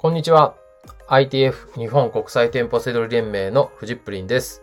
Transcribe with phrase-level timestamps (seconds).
[0.00, 0.54] こんにちは。
[1.08, 4.62] ITF 日本国際店舗セドリ連盟のフジップリンです。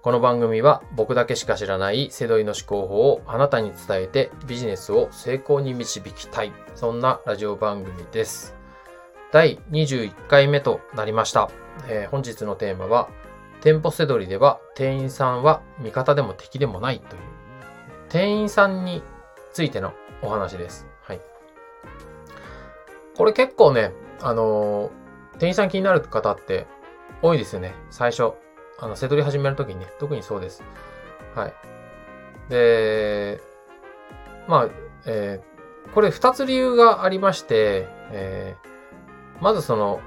[0.00, 6.52] この番組は僕だけしか知らないセドリの思考法をあなたに伝えてビジネスを成功に導きたい。
[6.76, 8.54] そんなラジオ番組です。
[9.32, 11.50] 第21回目となりました。
[11.88, 13.08] えー本日のテーマは
[13.62, 17.22] 店舗セドリでは店員さんは味方でも敵でもないという
[18.08, 19.02] 店員さんに
[19.52, 20.86] ついてのお話です。
[21.02, 21.20] はい。
[23.16, 23.90] これ結構ね、
[24.22, 24.90] あの
[25.38, 26.66] 店員さん気になる方って
[27.22, 27.74] 多いですよね。
[27.90, 28.32] 最初。
[28.78, 30.62] あの、セドリ始めるときにね、特にそうです。
[31.34, 31.54] はい。
[32.48, 33.40] で、
[34.48, 34.68] まあ、
[35.06, 35.50] えー
[35.94, 38.70] これ二つ理由がありまして、えー
[39.42, 40.00] まずその、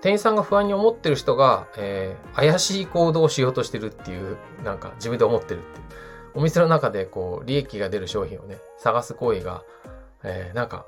[0.00, 5.84] 店員さんが不安に思ってる人が、えー怪しい行動をしようとしてるっていう、なんか自分で思ってるっていう。
[6.34, 9.62] お店の中でこう、利益が出る商品をね、探す行為が、
[10.24, 10.86] えーなんか、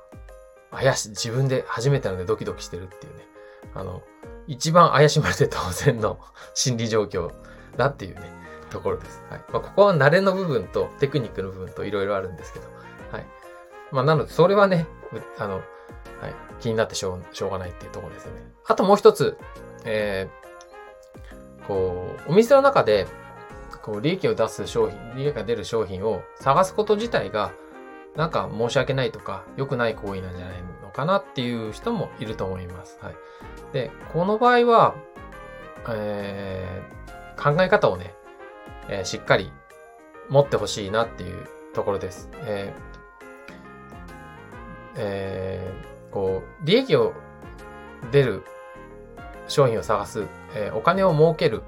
[0.71, 3.27] 怪し、自分で初めてなのでドキドキしてるっていうね。
[3.73, 4.01] あの、
[4.47, 6.19] 一番怪しまれて当然の
[6.53, 7.31] 心理状況
[7.77, 8.21] だっていうね、
[8.69, 9.23] ところです。
[9.29, 9.41] はい。
[9.51, 12.65] まあ、ここは慣れの部分とテクニックの部分といろいろあるんですけど、
[13.11, 13.25] はい。
[13.91, 14.87] まあ、なので、それはね、
[15.37, 15.63] あの、はい、
[16.59, 18.41] 気になってしょうしょうがないっていうところですよね。
[18.65, 19.37] あともう一つ、
[19.83, 23.07] えー、こう、お店の中で、
[23.81, 27.51] こう、利益を出す商品、利益が出る商品を探すこと自体が、
[28.15, 32.99] なんか申し訳ないとか、良くない行為なんじゃないのかなっていう人もいると思います。
[33.01, 33.15] はい。
[33.71, 34.95] で、この場合は、
[35.89, 37.01] えー
[37.41, 38.13] 考え方をね、
[38.87, 39.51] えーしっかり
[40.29, 42.29] 持ってほしいなっていうところです。
[42.43, 42.91] えー
[44.97, 47.13] えーこう、利益を
[48.11, 48.43] 出る
[49.47, 51.63] 商品を探す、えーお金を儲ける、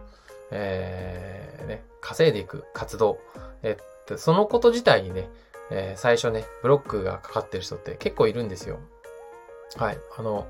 [0.51, 3.19] えーね、稼いでいく活動、
[3.63, 5.29] えっとそのこと自体にね、
[5.75, 8.79] えー最初ね、ブロックがかかってる人って結構いるんですよ。
[9.77, 9.97] はい。
[10.17, 10.47] あの、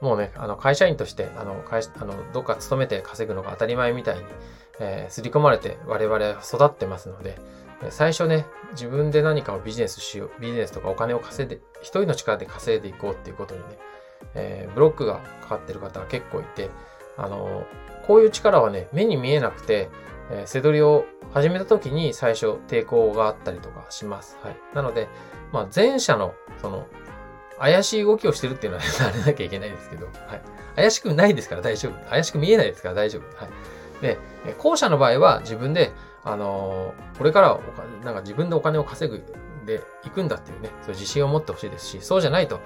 [0.00, 4.24] もうね、あの、会社員として、あの、会、あの、どっか勤めて稼ぐのが当たり前みたいに、
[4.80, 7.38] えー、刷り込まれて我々は育ってますので、
[7.90, 13.78] 最初ね、自分で何かをビジネスしよう、ビジネスとかお金を稼いで、一人の力で稼いでいこうっていうことにね、
[14.34, 16.68] えーブロックがかかってる方は結構いて、
[17.16, 17.66] あの
[18.06, 19.90] こういう力はね、目に見えなくて、
[20.30, 24.38] えー、背取りを始めた時に最初抵抗があったりとかします。
[24.42, 24.56] はい。
[24.74, 25.08] なので、
[25.52, 26.86] まあ前者の、その、
[27.58, 30.42] 怪しい動きをしてるっていうのは 慣れなきゃいけないんですけど、はい。
[30.74, 32.10] 怪しくないですから大丈夫。
[32.10, 33.36] 怪しく見えないですから大丈夫。
[33.36, 34.02] はい。
[34.02, 34.18] で、
[34.58, 35.92] 後者の場合は自分で、
[36.24, 39.22] あのーこれからはお金、なんか自分でお金を稼ぐ
[39.64, 42.58] で行くんだっていうね、そういう自信を持ってほしいですし、そうじゃないと、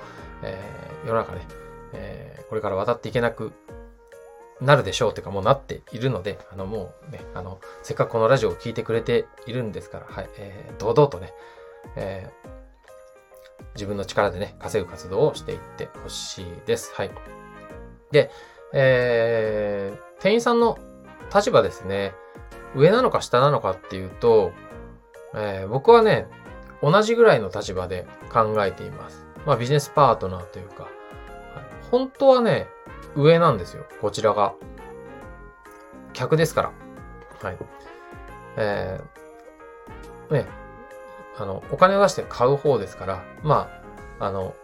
[0.43, 1.47] えー世の中ね、
[1.93, 3.53] えーこれから渡っていけなく
[4.61, 11.33] なるでしょうっていうかもうなっているので、あのもうね、あの、せっかくこのラジオを聞いてくれているんですから、はい、えー堂々とね、
[11.97, 12.57] えー
[13.75, 16.95] 自分の力でね、稼ぐ活動をしていってほしいです。
[16.95, 17.11] はい。
[18.11, 18.31] で、
[18.73, 20.79] えー、店員さんの
[21.35, 22.15] 立場ですね、
[22.75, 24.53] 上なのか下なのかっていうと、
[25.35, 26.27] えー僕はね、
[26.83, 29.27] 同じぐらいの立場で考えています。
[29.45, 30.89] まあビジネスパートナーというか、
[31.91, 32.69] 本当はね、
[33.15, 33.85] 上なんですよ。
[34.01, 34.55] こちらが。
[36.13, 36.73] 客ですから。
[37.43, 37.59] はい。
[38.57, 40.47] えー、ね、
[41.39, 43.69] あの、お金を出して買う方ですから、ま
[44.19, 44.55] あ、あの、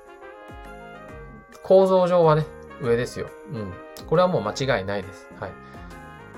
[1.62, 2.46] 構造上はね、
[2.80, 3.28] 上ですよ。
[3.52, 3.72] うん。
[4.06, 5.28] これはもう間違いないです。
[5.38, 5.52] はい。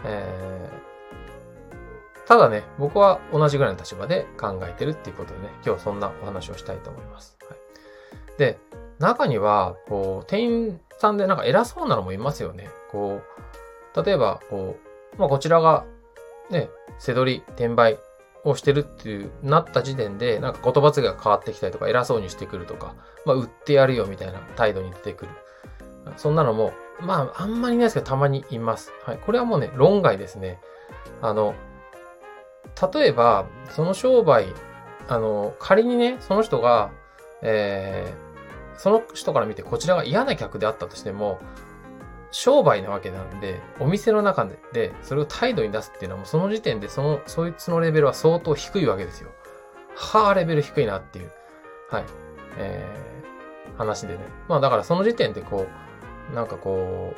[0.05, 7.39] えー、ただね、僕は同じぐらいの立場で考えてるっていうことでね、今日そんなお話をしたいと思います。
[7.49, 8.59] はい、で、
[8.99, 12.71] 中には、こう、店員さんでなんか偉そうなのもいますよね。
[12.91, 13.21] こ
[13.97, 14.77] う、例えば、こ
[15.17, 15.85] う、まあ、こちらが、
[16.51, 16.69] ね、
[16.99, 17.99] 背取り、転売
[18.45, 22.95] をしてるっていう、なった時点で、なんか言葉遣いが変わってきたりとか、偉そうにしてくるとか、
[23.25, 25.33] まあ、売ってやるよみたいな態度に出てくる。
[26.17, 28.93] そんなのも、まあ、あんまりないですけど、たまにいます。
[29.05, 29.19] はい。
[29.19, 30.61] これはもうね、論外ですね。
[31.23, 31.55] あの、
[32.93, 34.47] 例えば、その商売、
[35.09, 36.91] あの、仮にね、その人が、
[37.43, 38.34] えー、
[38.77, 41.41] その人から見てこちらが嫌な客であったとしても、
[42.31, 49.31] 商売なわけなんで、お店の中で、でそれを態度に出すっていうのはもうその時点でその、そいつのレベルは相当低いわけですよ。
[49.95, 51.31] はあ、レベル低いなっていう、
[51.91, 52.05] はい、
[52.59, 54.21] えー、話でね。
[54.49, 55.67] まあだからその時点でこ
[56.33, 57.15] う、なんかこ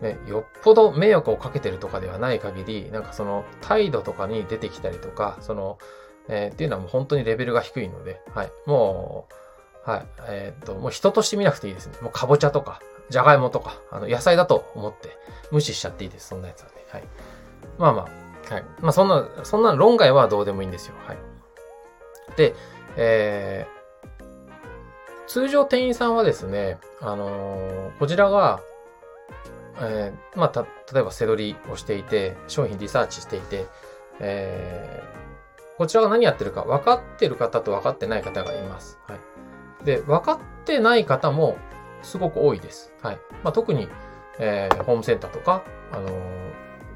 [0.00, 5.78] う、ね、よっぽど迷惑をかけてるとかではない限り、なんかその態度とかに出てきたりとか、その、
[6.28, 8.50] えーっていうのはもう本当にレベルが低いので、はい。
[8.66, 9.34] もう、
[9.88, 10.06] はい。
[10.28, 11.94] えーっと、もう人として見なくていいですね。
[12.02, 15.16] もうかぼちゃとか、じゃがいもとか、あの、野菜だと思って
[15.50, 16.28] 無視しちゃっていいです。
[16.28, 16.74] そんなやつはね。
[16.90, 17.04] はい。
[17.78, 18.08] まあま
[18.50, 18.64] あ、はい。
[18.80, 20.94] まあそんな、そんな論外はどうでもいいんですよ。
[21.06, 21.16] はい。
[22.36, 22.54] で、
[22.96, 23.78] えー
[25.26, 28.60] 通常店員さんはですね、あのーこちらが、
[29.78, 30.62] えー、まあ、た、
[30.92, 33.66] 例えば背取りをしていて、商品リサーチしていて、
[34.20, 38.98] えー、こちらが何やってるか分かってる方と分かってない方がいます。
[39.06, 39.18] はい。
[39.88, 41.56] で、分かってない方も
[42.02, 42.92] すごく多いです。
[43.00, 43.18] はい。
[43.42, 43.88] まあ、特に、
[44.38, 46.12] えー、ホームセンターとか、あのー、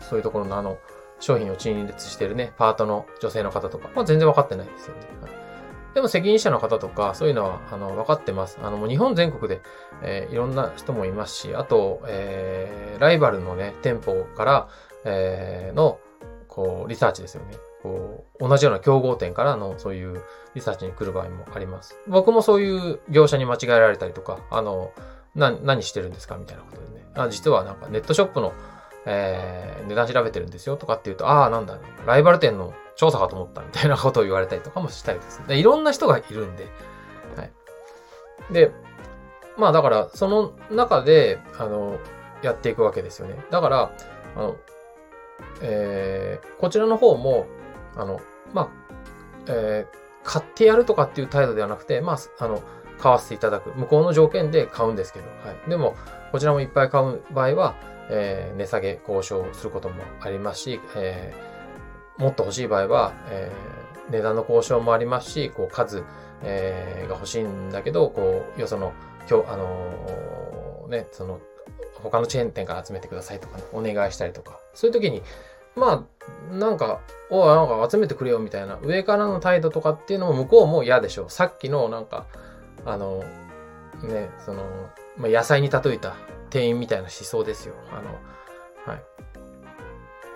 [0.00, 0.79] そういうところのあの、
[1.19, 5.00] 商品を陳列してるね、パートの女性の方とか、まあ、全然分かってないですよね。
[5.23, 5.31] はい、
[5.94, 8.59] でも責任者の方とか、そういうのは、あの、分かってます。
[8.62, 9.62] あの、もう日本全国で、
[10.03, 14.69] えー、いろんな人もいますし、あと、えー、ライバルのね、店舗から、
[15.06, 15.99] えー、の、
[16.47, 17.56] こう、リサーチですよね。
[17.82, 20.23] こう、同じような競合店からの、そういう
[20.55, 21.96] リサーチに来る場合もあります。
[22.06, 24.93] 僕もそういう業者に間違えられたりとか、あの、
[25.34, 27.06] な、何してるんですかみたいなことでね。
[27.14, 28.52] あ実はなんかネットショップの、
[29.06, 35.58] えー、値段調べてるんですよとかって言うと、ああ、なんだ、ライバル店の調査かと思ったみたいなことを言われたりとかもしたりですね。
[35.58, 36.67] いろんな人がいるんで、
[37.37, 37.52] はい。
[38.52, 38.70] で、
[39.56, 41.99] まあだから、その中で、あの、
[42.43, 43.37] やっていくわけですよね。
[43.50, 43.93] だから、
[44.37, 44.56] あの、
[45.62, 47.46] えー、こちらの方も、
[47.97, 48.21] あの、
[48.53, 48.69] まあ、
[49.47, 52.62] えー、買ってやるとかっていう態度ではなくて、まあ、あの、
[52.99, 53.71] 買わせていただく。
[53.75, 55.71] 向こうの条件で買うんですけど、はい。
[55.71, 55.97] でも、
[56.31, 57.75] こちらもいっぱい買う場合は、
[58.09, 66.05] えー、値下げ交渉することもありますし、えー、もっと欲しい場合は、えー、値段の交渉もありますし、こう数、
[66.43, 68.93] えー、が欲しいんだけど、こう、よその、
[69.29, 71.41] 今日、あのー、ね、その、
[72.03, 75.23] 他のチェーン店から集めてくださいとか、ね、お願いしたりとか、そういう時に、
[75.77, 76.07] ま
[76.51, 81.31] あ、なんか、おなんか集めてくれよみたいな、上からの態度とかっていうのも向こうも嫌でしょう。
[81.31, 82.27] さっきのなんか、
[82.85, 83.25] あの、
[84.03, 84.65] ね、その、
[85.17, 86.15] まあ、野菜に例えた
[86.51, 87.75] 店員みたいな思想ですよ。
[87.91, 88.19] あの、
[88.87, 89.03] はい。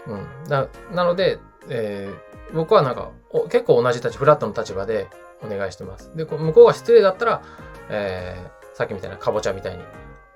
[0.06, 0.48] うん。
[0.48, 1.38] な、なので、
[1.68, 5.08] えー、僕はなんか、お結構同じ立ち、フラットの立場で
[5.44, 6.16] お願いしてます。
[6.16, 7.42] で、向こうが失礼だったら、
[7.90, 9.82] えー、さっきみたいなカボチャみたいに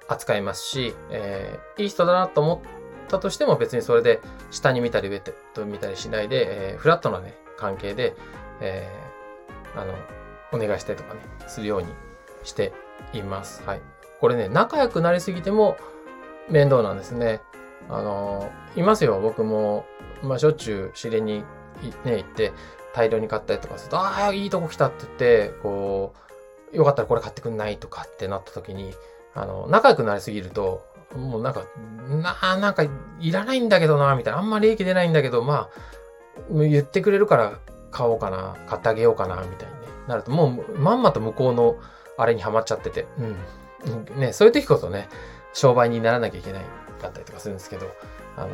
[0.08, 2.79] 扱いますし、えー、いい人だなと思って
[3.10, 4.20] たとしても別にそれで
[4.50, 8.14] 下に見たり上と見たりしないで、えー、フラットなね、関係で、
[8.60, 9.94] えー、あの、
[10.52, 11.88] お願いしたりとかね、するように
[12.44, 12.72] して
[13.12, 13.62] います。
[13.64, 13.80] はい。
[14.20, 15.76] これね、仲良くなりすぎても
[16.48, 17.40] 面倒なんですね。
[17.88, 19.20] あの、いますよ。
[19.20, 19.86] 僕も、
[20.22, 21.44] まあ、しょっちゅう知りに、
[22.04, 22.52] ね、行って、
[22.92, 26.12] 大量に買ったりとかすると、ああ、いいとこ来たって言って、こ
[26.72, 28.94] う、よかったらこれ買ってくんないとかってなった時に、
[29.34, 30.84] あの、仲良くなりすぎると、
[31.14, 31.64] もうなんか、
[32.08, 32.84] なあ、なんか、
[33.18, 34.38] いらないんだけどな、みたいな。
[34.38, 35.70] あんま利益出ないんだけど、まあ、
[36.50, 37.58] 言ってくれるから
[37.90, 39.74] 買おうかな、買ってあげようかな、みたいに、
[40.08, 41.76] なると、もう、まんまと向こうの、
[42.16, 43.22] あれにはまっちゃってて、う
[44.16, 44.20] ん。
[44.20, 45.08] ね、そういう時こそね、
[45.52, 46.62] 商売にならなきゃいけない
[47.00, 47.86] かったりとかするんですけど、
[48.36, 48.48] あの、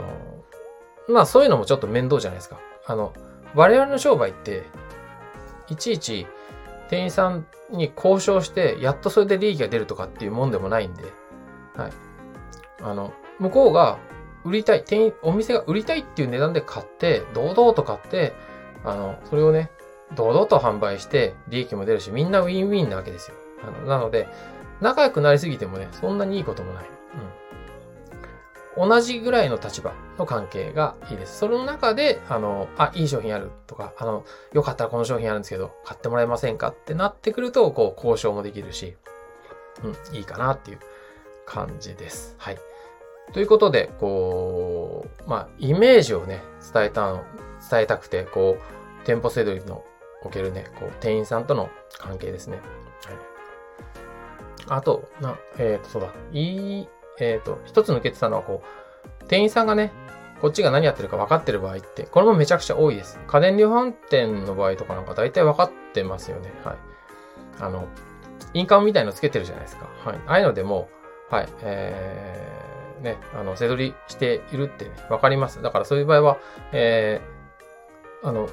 [1.09, 2.59] まあそういうのもちょっと面倒じゃないですか。
[2.87, 3.13] あの、
[3.55, 4.65] 我々の商売って、
[5.69, 6.27] いちいち
[6.89, 11.03] 店員さんに交渉して、やっとそれで利益が出るとかっていうもんでもないんで、
[11.77, 11.93] はい。
[12.81, 13.99] あの、向こうが
[14.45, 18.33] 売りたい、店員、お店が売りたいっていう値段で買って、堂々と買って、
[18.85, 19.71] あの、それをね、
[20.15, 23.37] 堂々と販売して、利益も出るし、みんなウィンウィンなわけですよ。
[23.63, 24.29] あのなので、
[24.81, 26.85] 仲良くなりすぎてもね、そんなにいいこともない。
[28.77, 28.89] うん。
[28.89, 31.39] 同じぐらいの立場の関係がいいです。
[31.39, 38.97] その中で、あの、あ、いい商品あるとか、あの、よかったらこの商品あるんですけど、買ってもらえませんかってなってくると、こう、交渉もできるし、
[39.83, 40.79] うん、いいかなっていう
[41.47, 42.35] 感じです。
[42.39, 42.59] はい。
[43.33, 47.13] ということで、こう、まあ、イメージをね、伝えた、
[47.71, 49.85] 伝えたくて、こう、店舗制度の
[50.23, 52.59] おけるね、こう、店員さんとの関係ですね。
[53.05, 53.17] はい。
[54.69, 56.13] あと、な、えっ、ー、と、そうだ。
[56.33, 56.89] いい、
[57.21, 59.93] えっ、ー、と、一つ抜けてたのは、こう、店員さんがね、
[60.41, 63.19] こっちが何やってるか分かってる場合って、これもめちゃくちゃ多いです。
[63.27, 66.53] 家電量販店の場合とかなんか大体分かってますよね。
[66.65, 66.77] はい。
[67.61, 67.89] あの、
[68.53, 69.89] 印鑑みたいのつけてるじゃないですか。
[70.05, 70.21] はい。
[70.27, 70.89] ああいうのでも、
[71.31, 75.61] はい、えー、ね、あの、背取りしているってね、分かります。
[75.63, 76.39] だからそういう場合は、
[76.73, 78.49] えー、あの、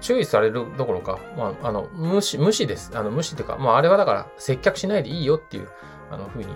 [0.00, 2.90] 注意されるどころか、まあ、あの、無視、無視です。
[2.94, 5.68] あの、無視っていうか、まあ、あれはだから、接客しないでいいよっていう、
[6.10, 6.46] あの、ふうに、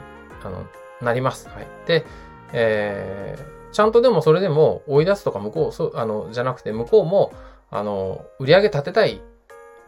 [0.43, 0.67] あの、
[1.03, 1.49] なります。
[1.49, 1.67] はい。
[1.87, 2.05] で、
[2.53, 7.33] えー、ちゃんとでもそれでも追い出すとか向こう、そう、あの、じゃなくて、向こうも、
[7.71, 9.21] あの、売り上げ立てたい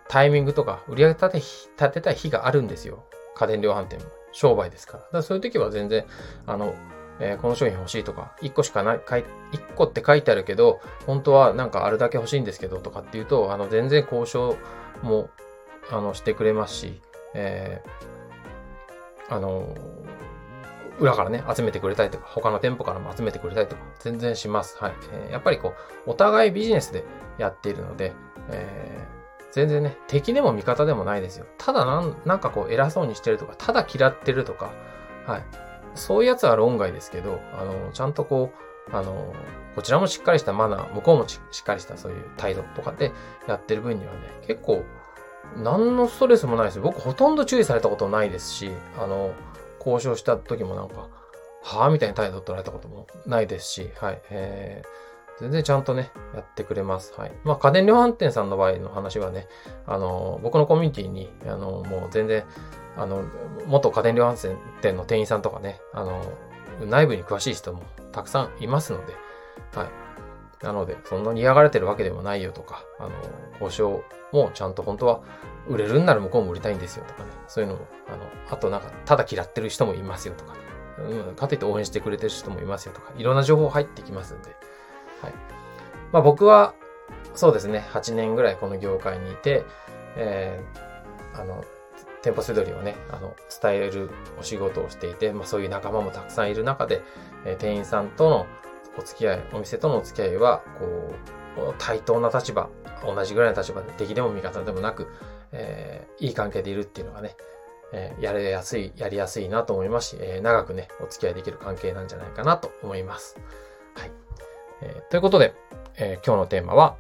[0.09, 3.05] タイミングとか、売り上げ立て、立てたい日があるんですよ。
[3.37, 4.07] 家電量販店も。
[4.37, 4.99] 商売ですから。
[4.99, 6.05] だからそういう時は全然、
[6.47, 6.75] あの、
[7.19, 9.25] えー、この商品欲しいとか、1個しかない、1
[9.75, 14.57] 個って書いてあるけど、本当はなんかあるだけ欲しいんですけどとかっていうと、あの、全然交渉
[15.03, 15.31] も、
[15.91, 17.01] あの、してくれますし、
[17.35, 19.75] えー、あの、
[21.01, 24.77] 裏からね、集めてくれたりとか、他の店舗からも集めてくれたりとか、全然します。
[24.79, 24.95] はい。
[25.13, 25.73] えー、やっぱりこ
[26.07, 27.05] う、お互いビジネスで
[27.39, 28.13] やっているので、
[28.51, 29.06] え、
[29.57, 31.47] 全然ね、敵でも味方でもないですよ。
[31.57, 34.71] ただなん、なんかこう、偉そうにしてるとか、ただ嫌ってるとか、
[35.27, 35.43] はい。
[35.95, 38.53] そういうやつは論外ですけど、あの、ちゃんとこ
[38.91, 39.33] う、あの、
[39.75, 43.13] こちらもしっかりしたマナー、向こうもしっかりしたそういう態度とかで
[43.49, 44.85] やってる分にはね、結構、
[45.57, 49.33] 何のストレスもないです僕ほとんど注意されたことないですし、あの、
[49.79, 51.09] 交渉した時もなんか、
[51.63, 54.21] はぁみたいな態度を取られたこともないですし、はい。
[54.29, 54.89] えー、
[55.41, 57.15] 全然ちゃんとね、やってくれます。
[57.17, 57.33] はい。
[57.45, 59.49] まあ、家電量販店さんの場合の話はね、
[59.87, 62.45] あの、僕のコミュニティに、あの、もう全然、
[62.97, 63.25] あの、
[63.67, 66.23] 元家電量販店の店員さんとかね、あの、
[66.87, 69.15] 内部に詳しい人もたくさんいますので、
[69.75, 70.07] はい。
[70.65, 73.11] なので、そんなに嫌がれてるわけでもないよとか、あの、
[73.61, 74.03] 交渉
[74.33, 75.21] もちゃんと本当は
[75.69, 78.19] 売れるんなら向こうも売りたいんですよとかね、そういうのも、あの、
[78.51, 80.61] あとなんか、ただ嫌ってる人もいますよとかね、
[81.29, 84.57] うん、かといって応援してくれてる人もいますよとか、いろんな情報入ってきますんで、
[85.23, 85.35] はい。
[86.13, 86.75] まあ僕は、
[87.35, 89.65] そうですね、8年ぐらいこの業界にいて、
[90.17, 91.65] えー、あの、
[92.23, 97.03] 店舗せどりをね、あの、伝えるお仕事をしていて、まあそういう仲間もたくさんいる中で、
[97.45, 98.47] えー、店員さんとの
[98.99, 101.15] お付き合い、お店とのお付き合いは、こ
[101.71, 102.69] う、対等な立場、
[103.05, 105.09] 同じぐらいの立場で敵でも味方でもなく、
[105.53, 107.37] えー、いい関係でいるっていうのがね、
[107.93, 113.37] えー、やりやすい、やりやすいなと思いますし、えー、長くね、お付き合いできる関係なんじゃないかなと思います。
[114.87, 115.55] えー、ということで、
[115.99, 116.97] え今日のテーマは、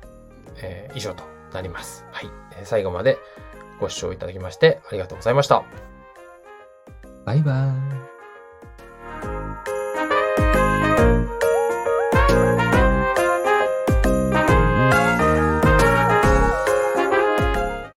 [0.62, 2.05] え以上となります。
[2.11, 2.31] はい。
[2.59, 3.19] え最後まで
[3.81, 5.62] ご視聴いただきましてありがとうございました。
[7.25, 7.96] バイバーイ。